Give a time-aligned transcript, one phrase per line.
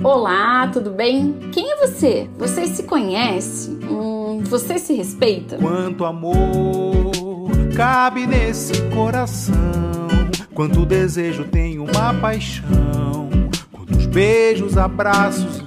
[0.00, 1.34] Olá, tudo bem?
[1.52, 2.26] Quem é você?
[2.38, 3.78] Você se conhece?
[3.82, 5.58] Hum, você se respeita?
[5.58, 9.52] Quanto amor cabe nesse coração?
[10.54, 13.28] Quanto desejo tem uma paixão?
[13.70, 15.64] Quantos beijos, abraços e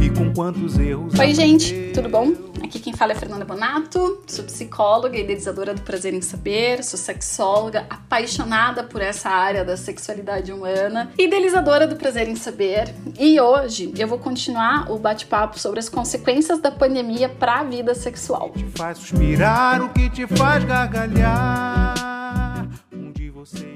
[0.00, 1.18] E com quantos erros?
[1.18, 2.32] Oi, gente, tudo bom?
[2.62, 6.98] Aqui quem fala é Fernanda Bonato, sou psicóloga e idealizadora do Prazer em Saber, sou
[6.98, 12.94] sexóloga, apaixonada por essa área da sexualidade humana, idealizadora do Prazer em Saber.
[13.18, 17.94] E hoje eu vou continuar o bate-papo sobre as consequências da pandemia para a vida
[17.94, 18.50] sexual.
[18.56, 22.13] Te faz suspirar, o que te faz gargalhar.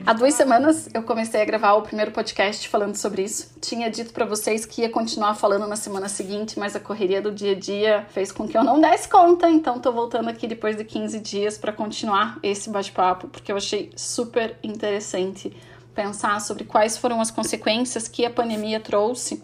[0.07, 3.51] Há duas semanas eu comecei a gravar o primeiro podcast falando sobre isso.
[3.61, 7.31] Tinha dito para vocês que ia continuar falando na semana seguinte, mas a correria do
[7.31, 10.77] dia a dia fez com que eu não desse conta, então tô voltando aqui depois
[10.77, 15.55] de 15 dias para continuar esse bate-papo, porque eu achei super interessante
[15.95, 19.43] pensar sobre quais foram as consequências que a pandemia trouxe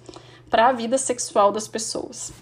[0.48, 2.33] para a vida sexual das pessoas.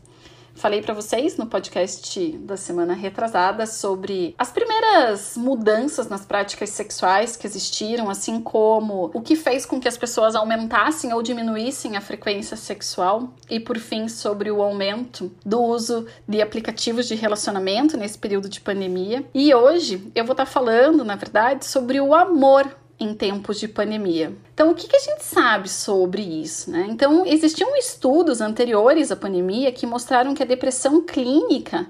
[0.62, 7.36] Falei para vocês no podcast da semana retrasada sobre as primeiras mudanças nas práticas sexuais
[7.36, 12.00] que existiram, assim como o que fez com que as pessoas aumentassem ou diminuíssem a
[12.00, 18.16] frequência sexual, e por fim sobre o aumento do uso de aplicativos de relacionamento nesse
[18.16, 19.24] período de pandemia.
[19.34, 24.36] E hoje eu vou estar falando, na verdade, sobre o amor em tempos de pandemia.
[24.54, 26.70] Então, o que, que a gente sabe sobre isso?
[26.70, 26.86] Né?
[26.88, 31.86] Então, existiam estudos anteriores à pandemia que mostraram que a depressão clínica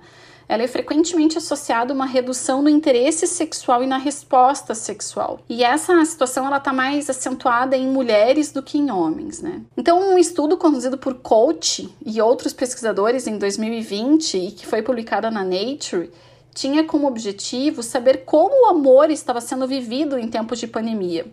[0.48, 5.40] ela é frequentemente associada a uma redução no interesse sexual e na resposta sexual.
[5.48, 9.62] E essa situação ela está mais acentuada em mulheres do que em homens, né?
[9.76, 15.30] Então, um estudo conduzido por Coach e outros pesquisadores em 2020 e que foi publicada
[15.30, 16.10] na Nature
[16.54, 21.26] tinha como objetivo saber como o amor estava sendo vivido em tempos de pandemia,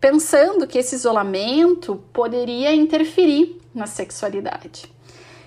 [0.00, 4.97] pensando que esse isolamento poderia interferir na sexualidade.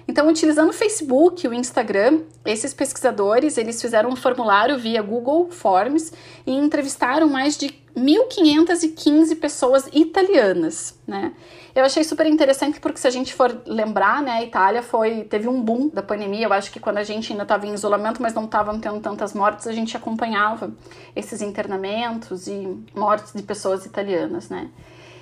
[0.08, 6.12] Então, utilizando o Facebook o Instagram, esses pesquisadores eles fizeram um formulário via Google Forms
[6.46, 11.34] e entrevistaram mais de 1.515 pessoas italianas, né?
[11.74, 15.48] Eu achei super interessante porque se a gente for lembrar, né, a Itália foi teve
[15.48, 16.46] um boom da pandemia.
[16.46, 19.34] Eu acho que quando a gente ainda estava em isolamento, mas não estavam tendo tantas
[19.34, 20.72] mortes, a gente acompanhava
[21.16, 24.70] esses internamentos e mortes de pessoas italianas, né?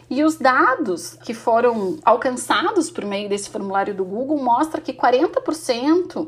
[0.09, 6.28] E os dados que foram alcançados por meio desse formulário do Google mostra que 40%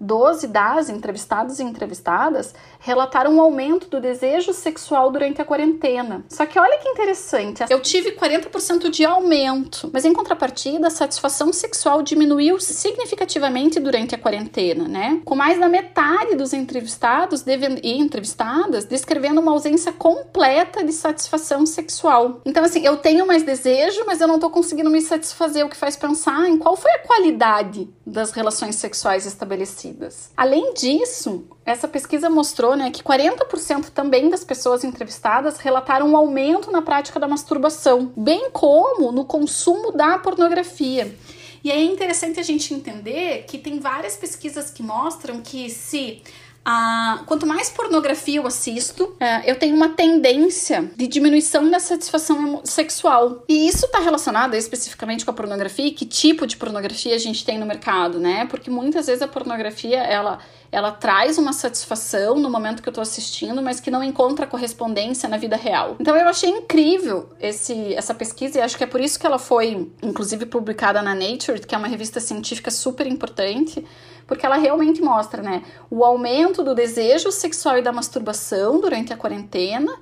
[0.00, 6.24] 12 das entrevistados e entrevistadas relataram um aumento do desejo sexual durante a quarentena.
[6.28, 11.52] Só que olha que interessante, eu tive 40% de aumento, mas em contrapartida, a satisfação
[11.52, 15.20] sexual diminuiu significativamente durante a quarentena, né?
[15.24, 22.40] Com mais da metade dos entrevistados e entrevistadas descrevendo uma ausência completa de satisfação sexual.
[22.46, 25.76] Então, assim, eu tenho mais desejo, mas eu não tô conseguindo me satisfazer, o que
[25.76, 29.89] faz pensar em qual foi a qualidade das relações sexuais estabelecidas.
[30.36, 36.70] Além disso, essa pesquisa mostrou né, que 40% também das pessoas entrevistadas relataram um aumento
[36.70, 41.14] na prática da masturbação, bem como no consumo da pornografia.
[41.62, 46.22] E é interessante a gente entender que tem várias pesquisas que mostram que se
[46.64, 52.60] ah, quanto mais pornografia eu assisto, é, eu tenho uma tendência de diminuição da satisfação
[52.64, 53.44] sexual.
[53.48, 57.44] E isso está relacionado especificamente com a pornografia e que tipo de pornografia a gente
[57.44, 58.46] tem no mercado, né?
[58.46, 60.38] Porque muitas vezes a pornografia, ela
[60.72, 65.28] ela traz uma satisfação no momento que eu tô assistindo, mas que não encontra correspondência
[65.28, 65.96] na vida real.
[65.98, 69.38] Então eu achei incrível esse, essa pesquisa e acho que é por isso que ela
[69.38, 73.84] foi, inclusive, publicada na Nature, que é uma revista científica super importante,
[74.30, 79.16] porque ela realmente mostra, né, o aumento do desejo sexual e da masturbação durante a
[79.16, 79.92] quarentena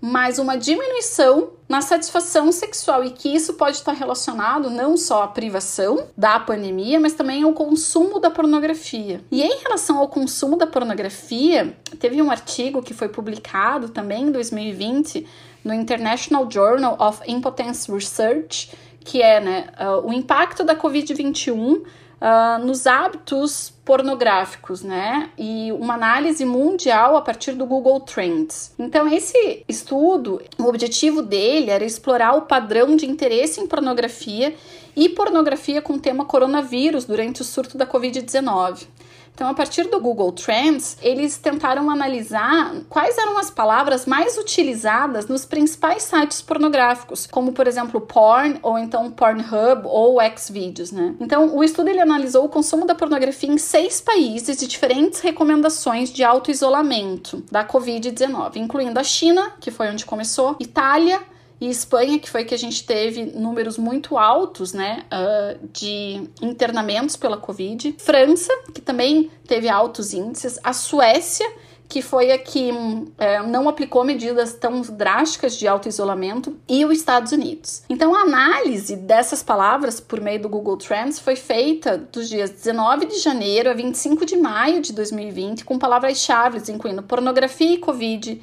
[0.00, 5.28] mas uma diminuição na satisfação sexual e que isso pode estar relacionado não só à
[5.28, 9.20] privação da pandemia, mas também ao consumo da pornografia.
[9.30, 14.30] E em relação ao consumo da pornografia, teve um artigo que foi publicado também em
[14.30, 15.26] 2020
[15.64, 18.70] no International Journal of Impotence Research,
[19.06, 25.30] que é né, uh, o impacto da Covid-21 uh, nos hábitos pornográficos, né?
[25.38, 28.74] E uma análise mundial a partir do Google Trends.
[28.76, 34.54] Então, esse estudo, o objetivo dele era explorar o padrão de interesse em pornografia
[34.96, 38.88] e pornografia com tema coronavírus durante o surto da Covid-19.
[39.36, 45.26] Então, a partir do Google Trends, eles tentaram analisar quais eram as palavras mais utilizadas
[45.26, 51.14] nos principais sites pornográficos, como por exemplo porn ou então Pornhub ou Xvideos, né?
[51.20, 56.08] Então, o estudo ele analisou o consumo da pornografia em seis países e diferentes recomendações
[56.08, 61.20] de auto-isolamento da Covid-19, incluindo a China, que foi onde começou, Itália,
[61.60, 67.16] e Espanha, que foi que a gente teve números muito altos, né, uh, de internamentos
[67.16, 67.94] pela Covid.
[67.98, 70.58] França, que também teve altos índices.
[70.62, 71.46] A Suécia,
[71.88, 72.70] que foi a que
[73.18, 77.82] é, não aplicou medidas tão drásticas de auto-isolamento, e os Estados Unidos.
[77.88, 83.06] Então, a análise dessas palavras por meio do Google Trends foi feita dos dias 19
[83.06, 88.42] de janeiro a 25 de maio de 2020, com palavras-chave incluindo pornografia e Covid,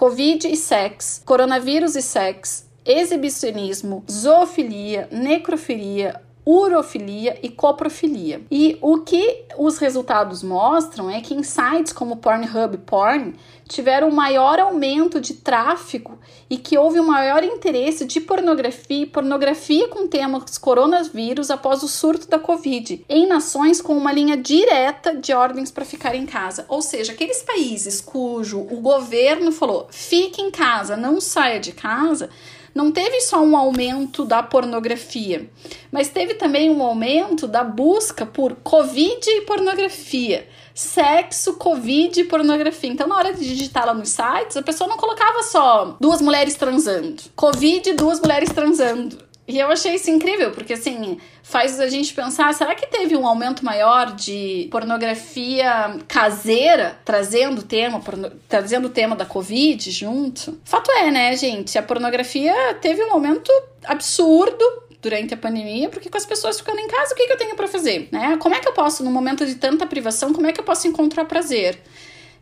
[0.00, 8.42] Covid e sexo, coronavírus e sexo, exibicionismo, zoofilia, necrofilia, urofilia e coprofilia.
[8.50, 13.34] E o que os resultados mostram é que em sites como Pornhub Porn
[13.68, 16.18] tiveram um maior aumento de tráfego
[16.48, 21.88] e que houve um maior interesse de pornografia e pornografia com temas coronavírus após o
[21.88, 26.66] surto da Covid, em nações com uma linha direta de ordens para ficar em casa.
[26.68, 32.28] Ou seja, aqueles países cujo o governo falou fique em casa, não saia de casa,
[32.74, 35.50] não teve só um aumento da pornografia,
[35.90, 40.46] mas teve também um aumento da busca por Covid e pornografia.
[40.74, 42.90] Sexo, Covid e pornografia.
[42.90, 46.54] Então, na hora de digitar lá nos sites, a pessoa não colocava só duas mulheres
[46.54, 47.22] transando.
[47.36, 52.54] Covid, duas mulheres transando e eu achei isso incrível, porque assim, faz a gente pensar,
[52.54, 58.00] será que teve um aumento maior de pornografia caseira, trazendo o tema,
[58.48, 60.60] trazendo o tema da Covid junto?
[60.64, 61.76] Fato é, né, gente?
[61.76, 63.50] A pornografia teve um aumento
[63.84, 64.64] absurdo
[65.02, 67.56] durante a pandemia, porque com as pessoas ficando em casa, o que, que eu tenho
[67.56, 68.08] para fazer?
[68.12, 68.36] Né?
[68.38, 70.86] Como é que eu posso, no momento de tanta privação, como é que eu posso
[70.86, 71.80] encontrar prazer?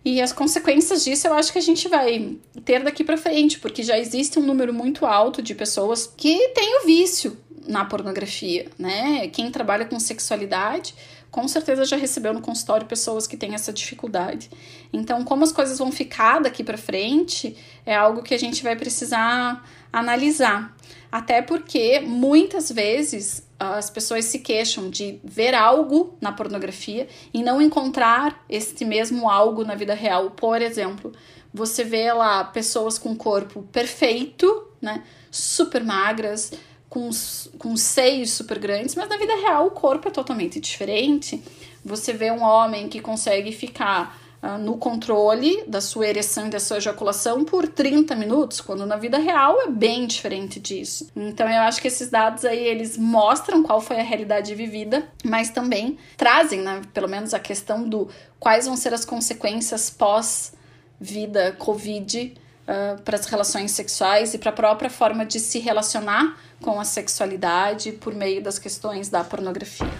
[0.04, 3.82] E as consequências disso eu acho que a gente vai ter daqui para frente, porque
[3.82, 7.36] já existe um número muito alto de pessoas que têm o vício
[7.66, 9.28] na pornografia, né?
[9.28, 10.94] Quem trabalha com sexualidade
[11.30, 14.50] com certeza já recebeu no consultório pessoas que têm essa dificuldade.
[14.92, 18.76] Então, como as coisas vão ficar daqui para frente, é algo que a gente vai
[18.76, 20.74] precisar analisar.
[21.10, 27.60] Até porque muitas vezes as pessoas se queixam de ver algo na pornografia e não
[27.60, 30.30] encontrar este mesmo algo na vida real.
[30.30, 31.12] Por exemplo,
[31.52, 35.02] você vê lá pessoas com corpo perfeito, né?
[35.30, 36.52] Super magras,
[36.88, 37.10] com,
[37.58, 41.42] com seios super grandes, mas na vida real o corpo é totalmente diferente.
[41.84, 46.58] Você vê um homem que consegue ficar uh, no controle da sua ereção e da
[46.58, 51.10] sua ejaculação por 30 minutos, quando na vida real é bem diferente disso.
[51.14, 55.50] Então eu acho que esses dados aí eles mostram qual foi a realidade vivida, mas
[55.50, 58.08] também trazem, né, pelo menos a questão do
[58.40, 60.52] quais vão ser as consequências pós
[61.00, 62.34] vida COVID
[62.68, 66.84] uh, para as relações sexuais e para a própria forma de se relacionar com a
[66.84, 69.90] sexualidade por meio das questões da pornografia.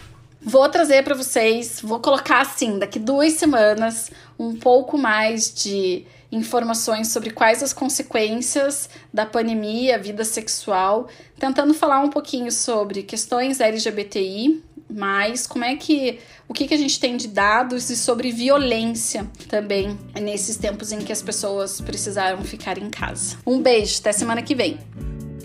[0.40, 7.08] Vou trazer para vocês, vou colocar assim, daqui duas semanas, um pouco mais de informações
[7.08, 14.62] sobre quais as consequências da pandemia, vida sexual, tentando falar um pouquinho sobre questões LGBTI,
[14.90, 16.18] mas como é que
[16.48, 20.98] o que, que a gente tem de dados e sobre violência também nesses tempos em
[20.98, 23.36] que as pessoas precisaram ficar em casa.
[23.46, 24.78] Um beijo, até semana que vem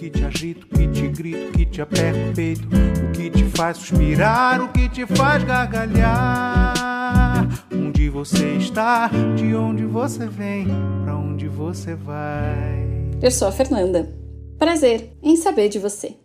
[0.03, 3.29] que te agita, o que te grita, o que te aperta o peito, o que
[3.29, 6.73] te faz suspirar, o que te faz gargalhar.
[7.71, 10.67] Onde você está, de onde você vem,
[11.05, 12.85] para onde você vai.
[13.21, 14.13] Eu sou a Fernanda.
[14.57, 16.17] Prazer em saber de você.